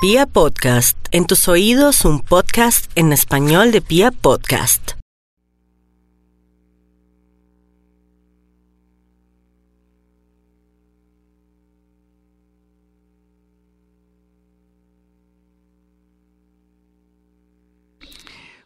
Pia 0.00 0.26
Podcast, 0.26 0.96
en 1.10 1.26
tus 1.26 1.48
oídos 1.48 2.04
un 2.04 2.20
podcast 2.20 2.88
en 2.94 3.12
español 3.12 3.72
de 3.72 3.80
Pia 3.80 4.12
Podcast. 4.12 4.92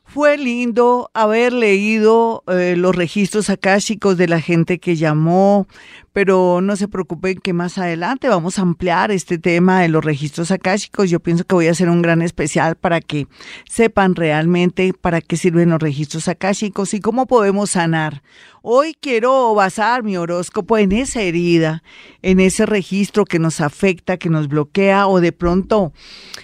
Fue 0.04 0.36
lindo 0.36 1.10
haber 1.14 1.54
leído 1.54 2.44
eh, 2.46 2.74
los 2.76 2.94
registros 2.94 3.48
akáshicos 3.48 4.18
de 4.18 4.28
la 4.28 4.42
gente 4.42 4.78
que 4.78 4.96
llamó, 4.96 5.66
pero 6.12 6.60
no 6.60 6.76
se 6.76 6.88
preocupen 6.88 7.38
que 7.38 7.52
más 7.52 7.78
adelante 7.78 8.28
vamos 8.28 8.58
a 8.58 8.62
ampliar 8.62 9.10
este 9.10 9.38
tema 9.38 9.80
de 9.80 9.88
los 9.88 10.04
registros 10.04 10.50
akáshicos. 10.50 11.08
Yo 11.08 11.20
pienso 11.20 11.44
que 11.44 11.54
voy 11.54 11.68
a 11.68 11.70
hacer 11.70 11.88
un 11.88 12.02
gran 12.02 12.22
especial 12.22 12.76
para 12.76 13.00
que 13.00 13.26
sepan 13.68 14.14
realmente 14.14 14.92
para 14.92 15.20
qué 15.20 15.36
sirven 15.36 15.70
los 15.70 15.80
registros 15.80 16.28
akáshicos 16.28 16.92
y 16.94 17.00
cómo 17.00 17.26
podemos 17.26 17.70
sanar. 17.70 18.22
Hoy 18.64 18.94
quiero 19.00 19.54
basar 19.54 20.04
mi 20.04 20.16
horóscopo 20.16 20.78
en 20.78 20.92
esa 20.92 21.20
herida, 21.22 21.82
en 22.22 22.38
ese 22.38 22.64
registro 22.64 23.24
que 23.24 23.40
nos 23.40 23.60
afecta, 23.60 24.18
que 24.18 24.28
nos 24.28 24.46
bloquea 24.46 25.08
o 25.08 25.20
de 25.20 25.32
pronto 25.32 25.92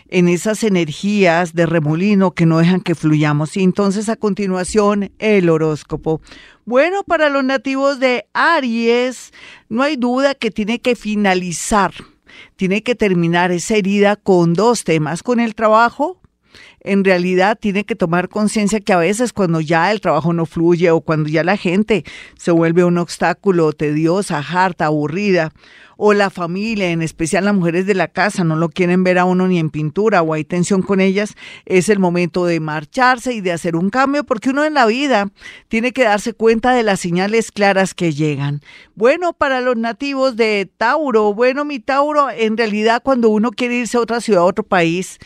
en 0.09 0.27
esas 0.27 0.65
energías 0.65 1.55
de 1.55 1.67
remolino 1.67 2.33
que 2.33 2.45
no 2.45 2.59
dejan 2.59 2.81
que 2.81 2.97
fluyamos. 2.97 3.57
Y 3.57 3.63
entonces 3.63 4.09
a 4.09 4.17
continuación 4.17 5.13
el 5.19 5.49
horóscopo. 5.49 6.21
Bueno, 6.69 7.03
para 7.03 7.31
los 7.31 7.43
nativos 7.45 7.99
de 7.99 8.27
Aries, 8.35 9.33
no 9.71 9.83
hay 9.83 9.97
duda 9.97 10.35
que 10.35 10.51
tiene 10.51 10.81
que 10.81 10.97
finalizar, 10.97 11.95
tiene 12.57 12.83
que 12.83 12.95
terminar 12.95 13.51
esa 13.53 13.77
herida 13.77 14.17
con 14.17 14.53
dos 14.53 14.85
temas, 14.85 15.23
con 15.23 15.41
el 15.41 15.55
trabajo. 15.55 16.21
En 16.81 17.05
realidad 17.05 17.57
tiene 17.59 17.85
que 17.85 17.95
tomar 17.95 18.29
conciencia 18.29 18.81
que 18.81 18.93
a 18.93 18.99
veces 18.99 19.33
cuando 19.33 19.63
ya 19.63 19.91
el 19.91 20.03
trabajo 20.03 20.35
no 20.35 20.45
fluye 20.45 20.91
o 20.91 21.01
cuando 21.01 21.31
ya 21.31 21.43
la 21.43 21.57
gente 21.57 22.05
se 22.37 22.51
vuelve 22.51 22.85
un 22.85 22.99
obstáculo 22.99 23.73
tediosa, 23.73 24.37
harta, 24.37 24.85
aburrida, 24.85 25.53
o 26.01 26.15
la 26.15 26.31
familia, 26.31 26.91
en 26.91 27.03
especial 27.03 27.45
las 27.45 27.55
mujeres 27.55 27.85
de 27.85 27.95
la 27.95 28.07
casa, 28.07 28.45
no 28.45 28.55
lo 28.55 28.69
quieren 28.69 29.03
ver 29.03 29.19
a 29.19 29.25
uno 29.25 29.49
ni 29.49 29.59
en 29.59 29.69
pintura 29.69 30.23
o 30.23 30.33
hay 30.33 30.45
tensión 30.45 30.81
con 30.81 31.01
ellas, 31.01 31.35
es 31.67 31.89
el 31.89 31.99
momento 31.99 32.47
de 32.47 32.61
marcharse 32.61 33.35
y 33.35 33.41
de 33.41 33.51
hacer 33.51 33.75
un 33.75 33.91
cambio 33.91 34.23
porque 34.23 34.51
uno 34.51 34.65
en 34.65 34.75
la 34.75 34.87
vida 34.87 35.29
tiene 35.67 35.93
que 35.93 36.05
darse 36.05 36.35
cuenta 36.35 36.73
de 36.73 36.85
las 36.85 37.01
señales 37.01 37.51
claras 37.51 37.95
que 37.95 38.13
llegan. 38.13 38.61
Bueno, 38.95 39.33
para 39.33 39.61
los 39.61 39.77
nativos 39.77 40.37
de 40.37 40.71
Tauro, 40.77 41.35
bueno, 41.35 41.65
mi 41.65 41.81
Tauro, 41.81 42.31
en 42.31 42.57
realidad 42.57 43.03
cuando 43.03 43.29
uno 43.29 43.51
quiere 43.51 43.75
irse 43.75 43.97
a 43.97 44.01
otra 44.01 44.21
ciudad, 44.21 44.43
a 44.43 44.47
otro 44.47 44.65
país, 44.65 45.19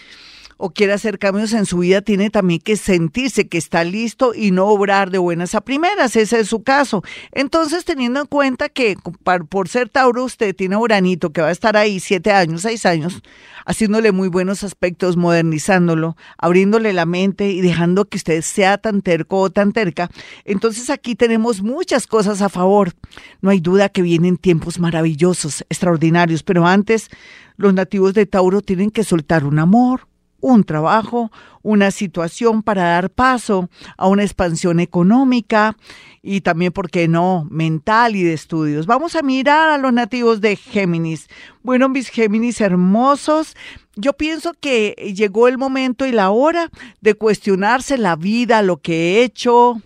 o 0.64 0.70
quiere 0.70 0.92
hacer 0.92 1.18
cambios 1.18 1.52
en 1.54 1.66
su 1.66 1.78
vida, 1.78 2.02
tiene 2.02 2.30
también 2.30 2.60
que 2.60 2.76
sentirse 2.76 3.48
que 3.48 3.58
está 3.58 3.82
listo 3.82 4.32
y 4.32 4.52
no 4.52 4.66
obrar 4.66 5.10
de 5.10 5.18
buenas 5.18 5.56
a 5.56 5.60
primeras. 5.60 6.14
Ese 6.14 6.38
es 6.38 6.46
su 6.46 6.62
caso. 6.62 7.02
Entonces, 7.32 7.84
teniendo 7.84 8.20
en 8.20 8.26
cuenta 8.26 8.68
que 8.68 8.96
por 9.24 9.68
ser 9.68 9.88
Tauro, 9.88 10.22
usted 10.22 10.54
tiene 10.54 10.76
a 10.76 10.78
Uranito 10.78 11.32
que 11.32 11.40
va 11.40 11.48
a 11.48 11.50
estar 11.50 11.76
ahí 11.76 11.98
siete 11.98 12.30
años, 12.30 12.62
seis 12.62 12.86
años, 12.86 13.24
haciéndole 13.66 14.12
muy 14.12 14.28
buenos 14.28 14.62
aspectos, 14.62 15.16
modernizándolo, 15.16 16.16
abriéndole 16.38 16.92
la 16.92 17.06
mente 17.06 17.50
y 17.50 17.60
dejando 17.60 18.04
que 18.04 18.18
usted 18.18 18.40
sea 18.42 18.78
tan 18.78 19.02
terco 19.02 19.40
o 19.40 19.50
tan 19.50 19.72
terca. 19.72 20.10
Entonces, 20.44 20.90
aquí 20.90 21.16
tenemos 21.16 21.60
muchas 21.60 22.06
cosas 22.06 22.40
a 22.40 22.48
favor. 22.48 22.92
No 23.40 23.50
hay 23.50 23.58
duda 23.58 23.88
que 23.88 24.02
vienen 24.02 24.36
tiempos 24.36 24.78
maravillosos, 24.78 25.64
extraordinarios, 25.68 26.44
pero 26.44 26.68
antes 26.68 27.08
los 27.56 27.74
nativos 27.74 28.14
de 28.14 28.26
Tauro 28.26 28.62
tienen 28.62 28.92
que 28.92 29.02
soltar 29.02 29.44
un 29.44 29.58
amor, 29.58 30.06
un 30.42 30.64
trabajo, 30.64 31.30
una 31.62 31.90
situación 31.90 32.62
para 32.62 32.82
dar 32.82 33.08
paso 33.08 33.70
a 33.96 34.08
una 34.08 34.24
expansión 34.24 34.80
económica 34.80 35.76
y 36.20 36.42
también, 36.42 36.72
¿por 36.72 36.90
qué 36.90 37.08
no?, 37.08 37.46
mental 37.48 38.16
y 38.16 38.24
de 38.24 38.34
estudios. 38.34 38.86
Vamos 38.86 39.16
a 39.16 39.22
mirar 39.22 39.70
a 39.70 39.78
los 39.78 39.92
nativos 39.92 40.40
de 40.40 40.56
Géminis. 40.56 41.28
Bueno, 41.62 41.88
mis 41.88 42.08
Géminis 42.08 42.60
hermosos, 42.60 43.56
yo 43.94 44.14
pienso 44.14 44.52
que 44.58 45.14
llegó 45.16 45.48
el 45.48 45.58
momento 45.58 46.06
y 46.06 46.12
la 46.12 46.30
hora 46.30 46.70
de 47.00 47.14
cuestionarse 47.14 47.96
la 47.96 48.16
vida, 48.16 48.62
lo 48.62 48.78
que 48.78 48.94
he 48.94 49.22
hecho, 49.22 49.80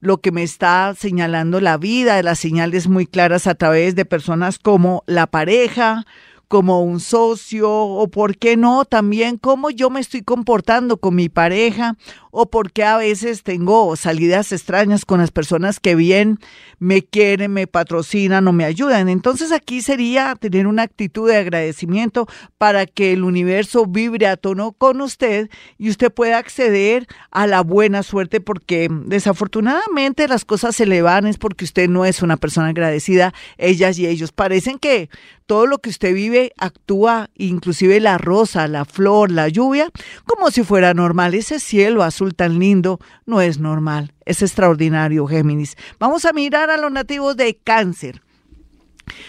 lo 0.00 0.20
que 0.20 0.32
me 0.32 0.42
está 0.42 0.94
señalando 0.96 1.60
la 1.62 1.78
vida, 1.78 2.22
las 2.22 2.38
señales 2.38 2.88
muy 2.88 3.06
claras 3.06 3.46
a 3.46 3.54
través 3.54 3.94
de 3.94 4.04
personas 4.04 4.58
como 4.58 5.02
la 5.06 5.26
pareja, 5.26 6.04
como 6.48 6.82
un 6.82 6.98
socio 6.98 7.70
o 7.70 8.08
por 8.08 8.36
qué 8.38 8.56
no 8.56 8.86
también 8.86 9.36
cómo 9.36 9.70
yo 9.70 9.90
me 9.90 10.00
estoy 10.00 10.22
comportando 10.22 10.96
con 10.96 11.14
mi 11.14 11.28
pareja 11.28 11.96
o 12.30 12.50
por 12.50 12.72
qué 12.72 12.84
a 12.84 12.96
veces 12.96 13.42
tengo 13.42 13.94
salidas 13.96 14.52
extrañas 14.52 15.04
con 15.04 15.20
las 15.20 15.30
personas 15.30 15.80
que 15.80 15.94
bien 15.94 16.38
me 16.78 17.02
quieren, 17.02 17.52
me 17.52 17.66
patrocinan 17.66 18.46
o 18.48 18.52
me 18.52 18.64
ayudan. 18.64 19.08
Entonces 19.08 19.52
aquí 19.52 19.82
sería 19.82 20.34
tener 20.36 20.66
una 20.66 20.82
actitud 20.82 21.28
de 21.28 21.36
agradecimiento 21.36 22.26
para 22.56 22.86
que 22.86 23.12
el 23.12 23.24
universo 23.24 23.86
vibre 23.86 24.26
a 24.26 24.36
tono 24.36 24.72
con 24.72 25.00
usted 25.00 25.50
y 25.76 25.90
usted 25.90 26.12
pueda 26.12 26.38
acceder 26.38 27.06
a 27.30 27.46
la 27.46 27.62
buena 27.62 28.02
suerte 28.02 28.40
porque 28.40 28.88
desafortunadamente 28.90 30.28
las 30.28 30.44
cosas 30.44 30.76
se 30.76 30.86
le 30.86 31.02
van 31.02 31.26
es 31.26 31.38
porque 31.38 31.64
usted 31.64 31.88
no 31.88 32.04
es 32.04 32.22
una 32.22 32.36
persona 32.36 32.68
agradecida. 32.68 33.34
Ellas 33.58 33.98
y 33.98 34.06
ellos 34.06 34.32
parecen 34.32 34.78
que 34.78 35.10
todo 35.46 35.66
lo 35.66 35.78
que 35.78 35.88
usted 35.88 36.14
vive 36.14 36.37
actúa, 36.56 37.30
inclusive 37.36 38.00
la 38.00 38.18
rosa, 38.18 38.68
la 38.68 38.84
flor, 38.84 39.30
la 39.30 39.48
lluvia, 39.48 39.90
como 40.24 40.50
si 40.50 40.62
fuera 40.62 40.94
normal. 40.94 41.34
Ese 41.34 41.60
cielo 41.60 42.02
azul 42.02 42.34
tan 42.34 42.58
lindo 42.58 42.98
no 43.26 43.40
es 43.40 43.58
normal, 43.58 44.12
es 44.24 44.42
extraordinario, 44.42 45.26
Géminis. 45.26 45.76
Vamos 45.98 46.24
a 46.24 46.32
mirar 46.32 46.70
a 46.70 46.76
los 46.76 46.92
nativos 46.92 47.36
de 47.36 47.56
cáncer. 47.56 48.22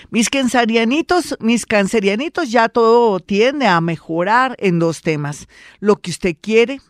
Mis 0.09 0.29
cancerianitos, 0.29 1.37
mis 1.39 1.65
cancerianitos 1.65 2.51
ya 2.51 2.69
todo 2.69 3.19
tiende 3.19 3.67
a 3.67 3.79
mejorar 3.81 4.55
en 4.59 4.79
dos 4.79 5.01
temas. 5.01 5.47
Lo 5.79 5.97
que 5.97 6.11
usted 6.11 6.35
quiere, 6.39 6.81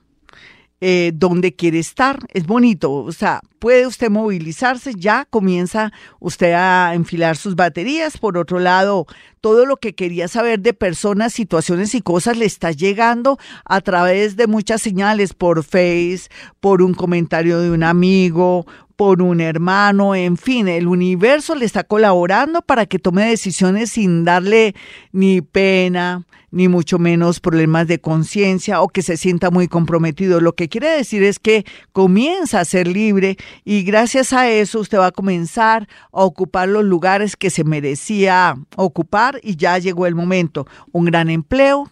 eh, 0.82 1.12
dónde 1.14 1.56
quiere 1.56 1.80
estar. 1.80 2.20
Es 2.34 2.46
bonito, 2.46 2.92
o 2.92 3.12
sea, 3.12 3.42
puede 3.60 3.86
usted 3.86 4.10
movilizarse, 4.10 4.94
ya 4.96 5.26
comienza 5.26 5.92
usted 6.20 6.54
a 6.54 6.94
enfilar 6.94 7.38
sus 7.38 7.56
baterías. 7.56 8.18
Por 8.18 8.38
otro 8.38 8.60
lado, 8.60 9.06
todo 9.42 9.66
lo 9.66 9.78
que 9.78 9.94
quería 9.94 10.28
saber 10.28 10.60
de 10.62 10.74
personas, 10.74 11.34
situaciones 11.34 11.94
y 11.96 12.02
cosas 12.02 12.38
le 12.38 12.46
está 12.46 12.72
llegando 12.72 13.38
a 13.66 13.82
través 13.82 14.36
de 14.36 14.48
muchas 14.48 14.82
señales 14.82 15.34
por 15.34 15.64
Face, 15.64 16.30
por 16.60 16.82
un 16.82 16.94
comentario 16.94 17.60
de 17.60 17.72
un 17.72 17.84
amigo, 17.84 18.66
por 19.00 19.22
un 19.22 19.40
hermano, 19.40 20.14
en 20.14 20.36
fin, 20.36 20.68
el 20.68 20.86
universo 20.86 21.56
le 21.56 21.64
está 21.64 21.86
colaborando 21.86 22.62
para 22.62 22.86
que 22.86 23.00
tome 23.00 23.24
decisiones 23.24 23.92
sin 23.92 24.26
darle 24.26 24.76
ni 25.14 25.40
pena, 25.40 26.26
ni 26.52 26.68
mucho 26.68 27.00
menos 27.00 27.40
problemas 27.40 27.88
de 27.88 28.02
conciencia 28.02 28.82
o 28.82 28.90
que 28.90 29.02
se 29.02 29.16
sienta 29.16 29.52
muy 29.52 29.70
comprometido. 29.70 30.42
Lo 30.42 30.52
que 30.52 30.68
quiere 30.68 30.90
decir 30.90 31.24
es 31.24 31.40
que 31.40 31.64
comienza 31.94 32.60
a 32.60 32.66
ser 32.66 32.90
libre 32.90 33.38
y 33.64 33.84
gracias 33.84 34.34
a 34.34 34.50
eso 34.50 34.82
usted 34.82 34.98
va 34.98 35.06
a 35.06 35.12
comenzar 35.12 35.88
a 36.12 36.26
ocupar 36.26 36.68
los 36.68 36.84
lugares 36.84 37.38
que 37.38 37.52
se 37.52 37.64
merecía 37.64 38.58
ocupar 38.76 39.40
y 39.42 39.56
ya 39.56 39.78
llegó 39.78 40.08
el 40.08 40.16
momento. 40.16 40.68
Un 40.92 41.06
gran 41.06 41.30
empleo, 41.30 41.90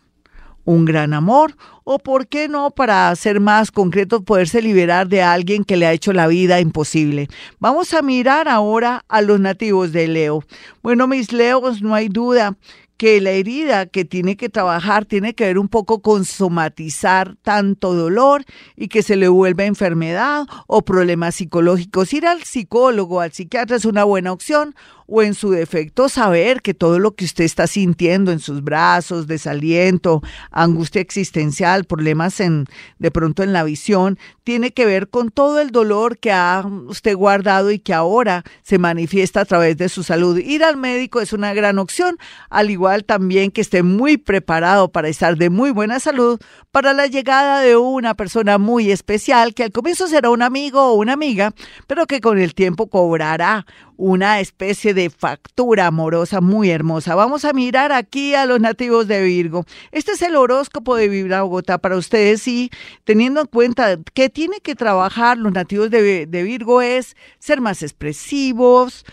un 0.67 0.83
gran 0.83 1.13
amor 1.13 1.55
o, 1.85 1.97
por 1.97 2.27
qué 2.27 2.49
no, 2.49 2.71
para 2.71 3.15
ser 3.15 3.39
más 3.39 3.71
concreto, 3.71 4.21
poderse 4.21 4.61
liberar 4.61 5.07
de 5.07 5.21
alguien 5.21 5.63
que 5.63 5.77
le 5.77 5.87
ha 5.87 5.93
hecho 5.93 6.11
la 6.11 6.27
vida 6.27 6.59
imposible. 6.59 7.29
Vamos 7.59 7.93
a 7.93 8.01
mirar 8.01 8.49
ahora 8.49 9.05
a 9.07 9.21
los 9.21 9.39
nativos 9.39 9.93
de 9.93 10.09
Leo. 10.09 10.43
Bueno, 10.83 11.07
mis 11.07 11.31
Leos, 11.31 11.81
no 11.81 11.95
hay 11.95 12.09
duda 12.09 12.57
que 12.97 13.21
la 13.21 13.31
herida 13.31 13.85
que 13.85 14.05
tiene 14.05 14.35
que 14.35 14.49
trabajar 14.49 15.05
tiene 15.05 15.35
que 15.35 15.45
ver 15.45 15.59
un 15.59 15.69
poco 15.69 16.01
con 16.01 16.25
somatizar 16.25 17.35
tanto 17.43 17.93
dolor 17.93 18.43
y 18.75 18.87
que 18.87 19.03
se 19.03 19.15
le 19.15 19.27
vuelva 19.27 19.65
enfermedad 19.65 20.45
o 20.65 20.81
problemas 20.81 21.35
psicológicos. 21.35 22.11
Ir 22.13 22.25
al 22.25 22.43
psicólogo, 22.43 23.21
al 23.21 23.31
psiquiatra 23.31 23.77
es 23.77 23.85
una 23.85 24.03
buena 24.03 24.31
opción 24.31 24.75
o 25.09 25.21
en 25.21 25.35
su 25.35 25.51
defecto 25.51 26.09
saber 26.09 26.61
que 26.61 26.73
todo 26.73 26.99
lo 26.99 27.15
que 27.15 27.23
usted 27.23 27.45
está 27.45 27.65
sintiendo 27.65 28.31
en 28.33 28.39
sus 28.39 28.61
brazos, 28.61 29.25
desaliento, 29.25 30.21
angustia 30.51 30.99
existencial, 30.99 31.85
problemas 31.85 32.41
en 32.41 32.65
de 32.99 33.09
pronto 33.09 33.41
en 33.41 33.53
la 33.53 33.63
visión, 33.63 34.19
tiene 34.43 34.71
que 34.71 34.85
ver 34.85 35.07
con 35.07 35.29
todo 35.29 35.61
el 35.61 35.71
dolor 35.71 36.17
que 36.17 36.31
ha 36.31 36.65
usted 36.87 37.15
guardado 37.15 37.71
y 37.71 37.79
que 37.79 37.93
ahora 37.93 38.43
se 38.63 38.79
manifiesta 38.79 39.41
a 39.41 39.45
través 39.45 39.77
de 39.77 39.87
su 39.87 40.03
salud. 40.03 40.37
Ir 40.39 40.63
al 40.63 40.75
médico 40.75 41.21
es 41.21 41.31
una 41.31 41.53
gran 41.53 41.79
opción, 41.79 42.17
al 42.49 42.69
igual 42.69 42.86
también 43.03 43.51
que 43.51 43.61
esté 43.61 43.83
muy 43.83 44.17
preparado 44.17 44.91
para 44.91 45.09
estar 45.09 45.37
de 45.37 45.49
muy 45.49 45.71
buena 45.71 45.99
salud 45.99 46.39
para 46.71 46.93
la 46.93 47.07
llegada 47.07 47.61
de 47.61 47.75
una 47.75 48.15
persona 48.15 48.57
muy 48.57 48.91
especial 48.91 49.53
que 49.53 49.63
al 49.63 49.71
comienzo 49.71 50.07
será 50.07 50.29
un 50.29 50.41
amigo 50.41 50.81
o 50.81 50.93
una 50.93 51.13
amiga, 51.13 51.53
pero 51.87 52.05
que 52.05 52.21
con 52.21 52.39
el 52.39 52.53
tiempo 52.53 52.87
cobrará 52.87 53.65
una 53.97 54.39
especie 54.39 54.93
de 54.93 55.09
factura 55.09 55.87
amorosa 55.87 56.39
muy 56.39 56.69
hermosa. 56.69 57.15
Vamos 57.15 57.45
a 57.45 57.53
mirar 57.53 57.91
aquí 57.91 58.35
a 58.35 58.45
los 58.45 58.59
nativos 58.59 59.07
de 59.07 59.23
Virgo. 59.23 59.65
Este 59.91 60.11
es 60.11 60.21
el 60.21 60.35
horóscopo 60.35 60.95
de 60.95 61.09
Vibra 61.09 61.41
Bogotá 61.41 61.79
para 61.79 61.97
ustedes 61.97 62.47
y 62.47 62.69
teniendo 63.03 63.41
en 63.41 63.47
cuenta 63.47 63.97
que 64.13 64.29
tiene 64.29 64.59
que 64.61 64.75
trabajar 64.75 65.37
los 65.37 65.51
nativos 65.51 65.89
de, 65.89 66.25
de 66.27 66.43
Virgo 66.43 66.81
es 66.81 67.15
ser 67.39 67.59
más 67.59 67.81
expresivos, 67.81 69.03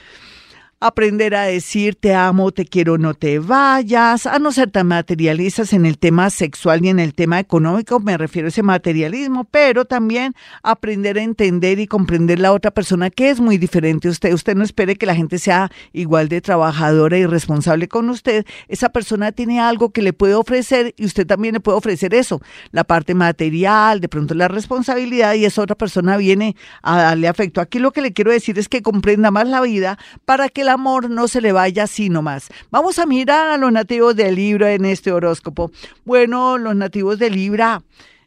aprender 0.86 1.34
a 1.34 1.44
decir 1.44 1.94
te 1.94 2.14
amo, 2.14 2.52
te 2.52 2.66
quiero, 2.66 2.98
no 2.98 3.14
te 3.14 3.38
vayas, 3.38 4.26
a 4.26 4.38
no 4.38 4.52
ser 4.52 4.70
tan 4.70 4.88
materialistas 4.88 5.72
en 5.72 5.86
el 5.86 5.96
tema 5.96 6.28
sexual 6.28 6.84
y 6.84 6.90
en 6.90 6.98
el 6.98 7.14
tema 7.14 7.40
económico, 7.40 8.00
me 8.00 8.19
refiero 8.19 8.48
a 8.48 8.48
ese 8.50 8.62
materialismo, 8.62 9.44
pero 9.44 9.86
también 9.86 10.34
aprender 10.62 11.16
a 11.16 11.22
entender 11.22 11.78
y 11.78 11.86
comprender 11.86 12.38
la 12.38 12.52
otra 12.52 12.70
persona 12.70 13.08
que 13.08 13.31
es 13.31 13.40
muy 13.40 13.56
diferente 13.56 14.08
a 14.08 14.10
usted. 14.10 14.34
Usted 14.34 14.54
no 14.54 14.62
espere 14.62 14.96
que 14.96 15.06
la 15.06 15.14
gente 15.14 15.38
sea 15.38 15.70
igual 15.94 16.28
de 16.28 16.42
trabajadora 16.42 17.16
y 17.16 17.25
responsable 17.25 17.88
con 17.88 18.10
usted. 18.10 18.44
Esa 18.69 18.90
persona 18.90 19.32
tiene 19.32 19.60
algo 19.60 19.90
que 19.90 20.02
le 20.02 20.12
puede 20.12 20.34
ofrecer 20.34 20.92
y 20.98 21.06
usted 21.06 21.26
también 21.26 21.54
le 21.54 21.60
puede 21.60 21.78
ofrecer 21.78 22.12
eso, 22.12 22.42
la 22.72 22.84
parte 22.84 23.14
material, 23.14 24.02
de 24.02 24.10
pronto 24.10 24.34
la 24.34 24.48
responsabilidad 24.48 25.32
y 25.32 25.46
esa 25.46 25.62
otra 25.62 25.76
persona 25.76 26.19
viene 26.19 26.56
a 26.82 27.00
darle 27.00 27.26
afecto. 27.26 27.62
Aquí 27.62 27.78
lo 27.78 27.90
que 27.90 28.02
le 28.02 28.12
quiero 28.12 28.32
decir 28.32 28.58
es 28.58 28.69
que 28.69 28.82
comprenda 28.82 29.31
más 29.31 29.48
la 29.48 29.62
vida 29.62 29.98
para 30.26 30.50
que 30.50 30.62
la 30.62 30.73
amor 30.74 31.08
no 31.08 31.28
se 31.28 31.40
le 31.40 31.52
vaya 31.52 31.84
así 31.84 32.10
nomás. 32.10 32.48
Vamos 32.70 32.98
a 32.98 33.06
mirar 33.06 33.48
a 33.48 33.56
los 33.56 33.72
nativos 33.72 34.14
de 34.14 34.30
Libra 34.32 34.72
en 34.72 34.84
este 34.84 35.12
horóscopo. 35.12 35.70
Bueno, 36.04 36.58
los 36.58 36.76
nativos 36.76 37.18
de 37.18 37.30
Libra. 37.30 37.82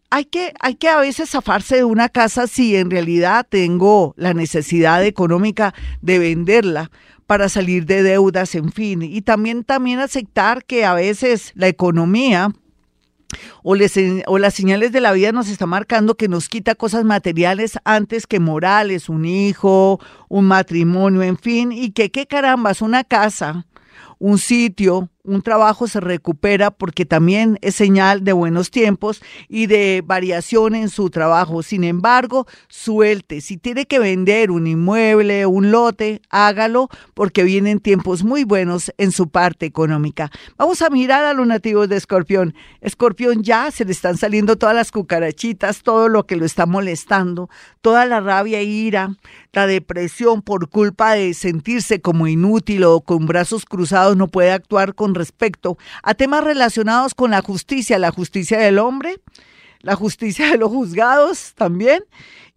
Hay 0.09 0.25
que, 0.25 0.53
hay 0.59 0.75
que 0.75 0.87
a 0.87 0.97
veces 0.97 1.29
zafarse 1.29 1.75
de 1.75 1.83
una 1.83 2.07
casa 2.07 2.47
si 2.47 2.77
en 2.77 2.89
realidad 2.89 3.45
tengo 3.47 4.13
la 4.15 4.33
necesidad 4.33 5.03
económica 5.03 5.73
de 6.01 6.17
venderla 6.17 6.89
para 7.27 7.49
salir 7.49 7.85
de 7.85 8.03
deudas, 8.03 8.55
en 8.55 8.71
fin. 8.71 9.01
Y 9.01 9.21
también, 9.21 9.65
también 9.65 9.99
aceptar 9.99 10.63
que 10.63 10.85
a 10.85 10.93
veces 10.93 11.51
la 11.55 11.67
economía 11.67 12.53
o, 13.63 13.75
las 13.75 14.53
señales 14.53 14.91
de 14.91 15.01
la 15.01 15.11
vida 15.11 15.31
nos 15.31 15.49
está 15.49 15.65
marcando 15.65 16.15
que 16.15 16.27
nos 16.27 16.49
quita 16.49 16.75
cosas 16.75 17.03
materiales 17.03 17.77
antes 17.83 18.27
que 18.27 18.39
morales, 18.39 19.09
un 19.09 19.25
hijo, 19.25 19.99
un 20.29 20.45
matrimonio, 20.45 21.21
en 21.23 21.37
fin, 21.37 21.71
y 21.71 21.91
que 21.91 22.11
qué 22.11 22.27
carambas, 22.27 22.81
una 22.81 23.03
casa, 23.03 23.65
un 24.19 24.37
sitio, 24.37 25.09
un 25.27 25.41
trabajo 25.41 25.87
se 25.87 25.99
recupera 25.99 26.71
porque 26.71 27.05
también 27.05 27.59
es 27.61 27.75
señal 27.75 28.23
de 28.23 28.31
buenos 28.31 28.71
tiempos 28.71 29.21
y 29.49 29.67
de 29.67 30.01
variación 30.03 30.73
en 30.73 30.89
su 30.89 31.09
trabajo. 31.09 31.63
Sin 31.63 31.83
embargo, 31.83 32.47
suelte. 32.69 33.41
Si 33.41 33.57
tiene 33.57 33.85
que 33.85 33.99
vender 33.99 34.51
un 34.51 34.67
inmueble, 34.67 35.45
un 35.45 35.69
lote, 35.69 36.21
hágalo 36.29 36.89
porque 37.13 37.43
vienen 37.43 37.79
tiempos 37.79 38.23
muy 38.23 38.45
buenos 38.45 38.93
en 38.97 39.11
su 39.11 39.27
parte 39.27 39.65
económica. 39.65 40.31
Vamos 40.57 40.81
a 40.81 40.89
mirar 40.89 41.25
a 41.25 41.33
los 41.33 41.45
nativos 41.45 41.89
de 41.89 41.97
Escorpión. 41.97 42.55
Escorpión 42.79 43.43
ya 43.43 43.69
se 43.69 43.83
le 43.83 43.91
están 43.91 44.17
saliendo 44.17 44.57
todas 44.57 44.75
las 44.75 44.91
cucarachitas, 44.91 45.83
todo 45.83 46.07
lo 46.07 46.25
que 46.25 46.37
lo 46.37 46.45
está 46.45 46.65
molestando, 46.65 47.49
toda 47.81 48.05
la 48.05 48.21
rabia 48.21 48.59
e 48.59 48.63
ira, 48.63 49.17
la 49.51 49.67
depresión 49.67 50.41
por 50.41 50.69
culpa 50.69 51.13
de 51.13 51.33
sentirse 51.33 51.99
como 51.99 52.27
inútil 52.27 52.85
o 52.85 53.01
con 53.01 53.25
brazos 53.25 53.65
cruzados 53.65 54.15
no 54.15 54.27
puede 54.27 54.51
actuar 54.51 54.95
con 54.95 55.16
respecto 55.17 55.77
a 56.03 56.13
temas 56.13 56.43
relacionados 56.43 57.13
con 57.13 57.31
la 57.31 57.41
justicia, 57.41 57.99
la 57.99 58.11
justicia 58.11 58.59
del 58.59 58.79
hombre, 58.79 59.19
la 59.81 59.95
justicia 59.95 60.51
de 60.51 60.57
los 60.57 60.69
juzgados 60.69 61.53
también, 61.55 62.03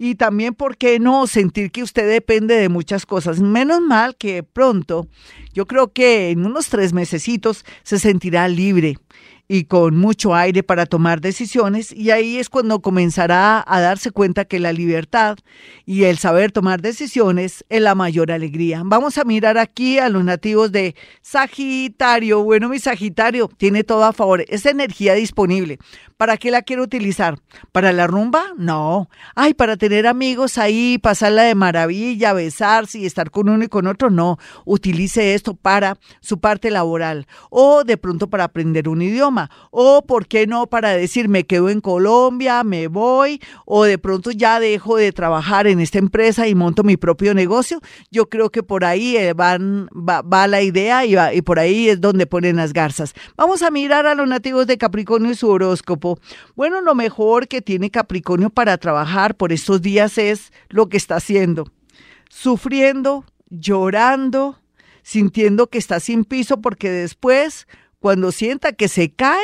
y 0.02 0.14
también, 0.14 0.54
¿por 0.54 0.78
qué 0.78 0.98
no 0.98 1.26
sentir 1.26 1.70
que 1.70 1.82
usted 1.82 2.08
depende 2.08 2.56
de 2.56 2.70
muchas 2.70 3.04
cosas? 3.04 3.40
Menos 3.40 3.82
mal 3.82 4.16
que 4.16 4.42
pronto, 4.42 5.06
yo 5.52 5.66
creo 5.66 5.92
que 5.92 6.30
en 6.30 6.46
unos 6.46 6.68
tres 6.70 6.94
mesecitos 6.94 7.66
se 7.82 7.98
sentirá 7.98 8.48
libre 8.48 8.96
y 9.52 9.64
con 9.64 9.96
mucho 9.96 10.32
aire 10.32 10.62
para 10.62 10.86
tomar 10.86 11.20
decisiones 11.20 11.90
y 11.90 12.12
ahí 12.12 12.38
es 12.38 12.48
cuando 12.48 12.78
comenzará 12.78 13.64
a 13.66 13.80
darse 13.80 14.12
cuenta 14.12 14.44
que 14.44 14.60
la 14.60 14.72
libertad 14.72 15.38
y 15.84 16.04
el 16.04 16.18
saber 16.18 16.52
tomar 16.52 16.80
decisiones 16.80 17.64
es 17.68 17.82
la 17.82 17.96
mayor 17.96 18.30
alegría. 18.30 18.82
Vamos 18.84 19.18
a 19.18 19.24
mirar 19.24 19.58
aquí 19.58 19.98
a 19.98 20.08
los 20.08 20.22
nativos 20.22 20.70
de 20.70 20.94
Sagitario. 21.20 22.44
Bueno, 22.44 22.68
mi 22.68 22.78
Sagitario 22.78 23.50
tiene 23.56 23.82
todo 23.82 24.04
a 24.04 24.12
favor, 24.12 24.44
es 24.46 24.66
energía 24.66 25.14
disponible. 25.14 25.80
¿Para 26.20 26.36
qué 26.36 26.50
la 26.50 26.60
quiero 26.60 26.82
utilizar? 26.82 27.38
¿Para 27.72 27.94
la 27.94 28.06
rumba? 28.06 28.52
No. 28.58 29.08
Ay, 29.34 29.54
para 29.54 29.78
tener 29.78 30.06
amigos 30.06 30.58
ahí, 30.58 30.98
pasarla 30.98 31.44
de 31.44 31.54
maravilla, 31.54 32.34
besarse 32.34 32.98
y 32.98 33.06
estar 33.06 33.30
con 33.30 33.48
uno 33.48 33.64
y 33.64 33.68
con 33.68 33.86
otro. 33.86 34.10
No. 34.10 34.36
Utilice 34.66 35.32
esto 35.32 35.54
para 35.54 35.96
su 36.20 36.38
parte 36.38 36.70
laboral 36.70 37.26
o 37.48 37.84
de 37.84 37.96
pronto 37.96 38.28
para 38.28 38.44
aprender 38.44 38.86
un 38.86 39.00
idioma 39.00 39.50
o, 39.70 40.02
¿por 40.02 40.26
qué 40.26 40.46
no? 40.46 40.66
Para 40.66 40.90
decir, 40.90 41.30
me 41.30 41.46
quedo 41.46 41.70
en 41.70 41.80
Colombia, 41.80 42.64
me 42.64 42.88
voy 42.88 43.40
o 43.64 43.84
de 43.84 43.96
pronto 43.96 44.30
ya 44.30 44.60
dejo 44.60 44.96
de 44.96 45.12
trabajar 45.12 45.66
en 45.68 45.80
esta 45.80 45.96
empresa 45.96 46.46
y 46.46 46.54
monto 46.54 46.82
mi 46.82 46.98
propio 46.98 47.32
negocio. 47.32 47.80
Yo 48.10 48.28
creo 48.28 48.50
que 48.50 48.62
por 48.62 48.84
ahí 48.84 49.16
eh, 49.16 49.32
van, 49.32 49.88
va, 49.96 50.46
la 50.46 50.60
idea 50.60 51.06
y, 51.06 51.16
y 51.34 51.40
por 51.40 51.58
ahí 51.58 51.88
es 51.88 51.98
donde 51.98 52.26
ponen 52.26 52.56
las 52.56 52.74
garzas. 52.74 53.14
Vamos 53.38 53.62
a 53.62 53.70
mirar 53.70 54.06
a 54.06 54.14
los 54.14 54.28
nativos 54.28 54.66
de 54.66 54.76
Capricornio 54.76 55.30
y 55.30 55.34
su 55.34 55.48
horóscopo. 55.48 56.09
Bueno, 56.56 56.80
lo 56.80 56.94
mejor 56.94 57.48
que 57.48 57.62
tiene 57.62 57.90
Capricornio 57.90 58.50
para 58.50 58.78
trabajar 58.78 59.36
por 59.36 59.52
estos 59.52 59.82
días 59.82 60.18
es 60.18 60.52
lo 60.68 60.88
que 60.88 60.96
está 60.96 61.16
haciendo. 61.16 61.70
Sufriendo, 62.28 63.24
llorando, 63.48 64.58
sintiendo 65.02 65.68
que 65.68 65.78
está 65.78 66.00
sin 66.00 66.24
piso 66.24 66.60
porque 66.60 66.90
después, 66.90 67.66
cuando 67.98 68.32
sienta 68.32 68.72
que 68.72 68.88
se 68.88 69.10
cae, 69.10 69.40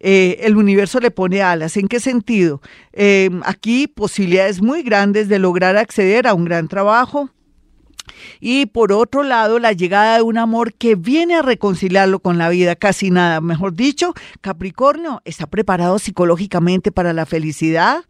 eh, 0.00 0.38
el 0.42 0.56
universo 0.56 1.00
le 1.00 1.10
pone 1.10 1.42
alas. 1.42 1.76
¿En 1.76 1.88
qué 1.88 2.00
sentido? 2.00 2.60
Eh, 2.92 3.30
aquí 3.44 3.88
posibilidades 3.88 4.62
muy 4.62 4.82
grandes 4.82 5.28
de 5.28 5.38
lograr 5.38 5.76
acceder 5.76 6.26
a 6.26 6.34
un 6.34 6.44
gran 6.44 6.68
trabajo, 6.68 7.30
y 8.40 8.66
por 8.66 8.92
otro 8.92 9.22
lado, 9.22 9.58
la 9.58 9.72
llegada 9.72 10.16
de 10.16 10.22
un 10.22 10.38
amor 10.38 10.74
que 10.74 10.94
viene 10.94 11.34
a 11.34 11.42
reconciliarlo 11.42 12.20
con 12.20 12.38
la 12.38 12.48
vida, 12.48 12.76
casi 12.76 13.10
nada. 13.10 13.40
Mejor 13.40 13.74
dicho, 13.74 14.14
Capricornio 14.40 15.20
está 15.24 15.46
preparado 15.46 15.98
psicológicamente 15.98 16.92
para 16.92 17.12
la 17.12 17.26
felicidad, 17.26 18.04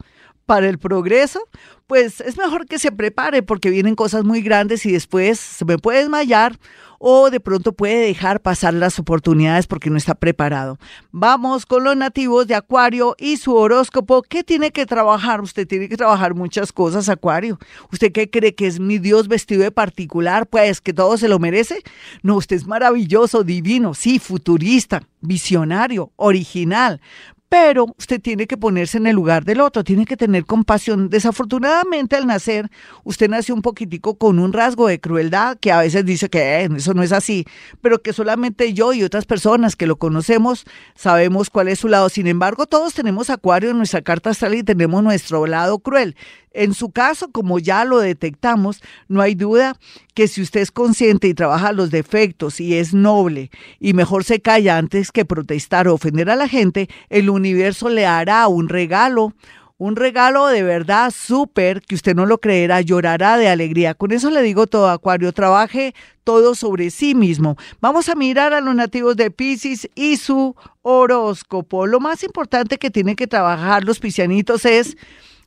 para 0.48 0.66
el 0.66 0.78
progreso, 0.78 1.40
pues 1.86 2.22
es 2.22 2.38
mejor 2.38 2.64
que 2.64 2.78
se 2.78 2.90
prepare 2.90 3.42
porque 3.42 3.68
vienen 3.68 3.94
cosas 3.94 4.24
muy 4.24 4.40
grandes 4.40 4.86
y 4.86 4.92
después 4.92 5.38
se 5.38 5.66
me 5.66 5.76
puede 5.76 5.98
desmayar 5.98 6.58
o 6.98 7.28
de 7.28 7.38
pronto 7.38 7.72
puede 7.74 7.98
dejar 8.06 8.40
pasar 8.40 8.72
las 8.72 8.98
oportunidades 8.98 9.66
porque 9.66 9.90
no 9.90 9.98
está 9.98 10.14
preparado. 10.14 10.78
Vamos 11.12 11.66
con 11.66 11.84
los 11.84 11.98
nativos 11.98 12.46
de 12.46 12.54
Acuario 12.54 13.14
y 13.18 13.36
su 13.36 13.54
horóscopo. 13.54 14.22
¿Qué 14.22 14.42
tiene 14.42 14.70
que 14.70 14.86
trabajar? 14.86 15.42
Usted 15.42 15.68
tiene 15.68 15.86
que 15.86 15.98
trabajar 15.98 16.34
muchas 16.34 16.72
cosas, 16.72 17.10
Acuario. 17.10 17.58
¿Usted 17.92 18.10
qué 18.10 18.30
cree 18.30 18.54
que 18.54 18.66
es 18.66 18.80
mi 18.80 18.98
Dios 18.98 19.28
vestido 19.28 19.62
de 19.62 19.70
particular? 19.70 20.46
Pues 20.46 20.80
que 20.80 20.94
todo 20.94 21.18
se 21.18 21.28
lo 21.28 21.38
merece. 21.38 21.82
No, 22.22 22.36
usted 22.36 22.56
es 22.56 22.66
maravilloso, 22.66 23.44
divino, 23.44 23.92
sí, 23.92 24.18
futurista, 24.18 25.02
visionario, 25.20 26.10
original 26.16 27.02
pero 27.48 27.86
usted 27.98 28.20
tiene 28.20 28.46
que 28.46 28.56
ponerse 28.56 28.98
en 28.98 29.06
el 29.06 29.16
lugar 29.16 29.44
del 29.44 29.60
otro, 29.60 29.82
tiene 29.84 30.04
que 30.04 30.16
tener 30.16 30.44
compasión. 30.44 31.08
Desafortunadamente 31.08 32.16
al 32.16 32.26
nacer, 32.26 32.70
usted 33.04 33.28
nació 33.28 33.54
un 33.54 33.62
poquitico 33.62 34.18
con 34.18 34.38
un 34.38 34.52
rasgo 34.52 34.86
de 34.86 35.00
crueldad 35.00 35.56
que 35.58 35.72
a 35.72 35.80
veces 35.80 36.04
dice 36.04 36.28
que 36.28 36.38
eh, 36.38 36.68
eso 36.76 36.94
no 36.94 37.02
es 37.02 37.12
así, 37.12 37.46
pero 37.80 38.02
que 38.02 38.12
solamente 38.12 38.74
yo 38.74 38.92
y 38.92 39.02
otras 39.02 39.24
personas 39.24 39.76
que 39.76 39.86
lo 39.86 39.96
conocemos 39.96 40.64
sabemos 40.94 41.48
cuál 41.48 41.68
es 41.68 41.78
su 41.78 41.88
lado. 41.88 42.08
Sin 42.08 42.26
embargo, 42.26 42.66
todos 42.66 42.94
tenemos 42.94 43.30
acuario 43.30 43.70
en 43.70 43.78
nuestra 43.78 44.02
carta 44.02 44.30
astral 44.30 44.54
y 44.54 44.62
tenemos 44.62 45.02
nuestro 45.02 45.46
lado 45.46 45.78
cruel. 45.78 46.16
En 46.52 46.74
su 46.74 46.90
caso, 46.90 47.30
como 47.30 47.58
ya 47.58 47.84
lo 47.84 47.98
detectamos, 47.98 48.80
no 49.06 49.20
hay 49.20 49.34
duda 49.34 49.76
que 50.14 50.26
si 50.26 50.42
usted 50.42 50.60
es 50.60 50.72
consciente 50.72 51.28
y 51.28 51.34
trabaja 51.34 51.72
los 51.72 51.90
defectos 51.90 52.58
y 52.58 52.74
es 52.74 52.94
noble 52.94 53.50
y 53.78 53.92
mejor 53.92 54.24
se 54.24 54.40
calla 54.40 54.76
antes 54.76 55.12
que 55.12 55.24
protestar 55.24 55.86
o 55.86 55.94
ofender 55.94 56.30
a 56.30 56.36
la 56.36 56.48
gente, 56.48 56.88
el 57.10 57.30
universo 57.38 57.88
le 57.88 58.06
hará 58.06 58.46
un 58.48 58.68
regalo 58.68 59.32
un 59.78 59.94
regalo 59.94 60.48
de 60.48 60.64
verdad 60.64 61.12
súper 61.12 61.80
que 61.82 61.94
usted 61.94 62.16
no 62.16 62.26
lo 62.26 62.38
creerá, 62.38 62.80
llorará 62.80 63.38
de 63.38 63.48
alegría. 63.48 63.94
Con 63.94 64.10
eso 64.10 64.28
le 64.28 64.42
digo 64.42 64.66
todo, 64.66 64.90
Acuario, 64.90 65.32
trabaje 65.32 65.94
todo 66.24 66.56
sobre 66.56 66.90
sí 66.90 67.14
mismo. 67.14 67.56
Vamos 67.80 68.08
a 68.08 68.16
mirar 68.16 68.52
a 68.52 68.60
los 68.60 68.74
nativos 68.74 69.16
de 69.16 69.30
Pisces 69.30 69.88
y 69.94 70.16
su 70.16 70.56
horóscopo. 70.82 71.86
Lo 71.86 72.00
más 72.00 72.24
importante 72.24 72.76
que 72.76 72.90
tienen 72.90 73.14
que 73.14 73.28
trabajar 73.28 73.84
los 73.84 74.00
piscianitos 74.00 74.64
es 74.64 74.96